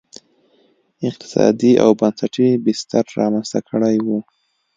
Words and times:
اقتصادي 1.09 1.71
او 1.83 1.89
بنسټي 1.99 2.49
بستر 2.65 3.05
رامنځته 3.19 3.59
کړی 3.69 3.97
و. 4.05 4.07